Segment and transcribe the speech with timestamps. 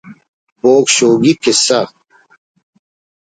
[0.61, 1.79] بوگ شوگی کسہ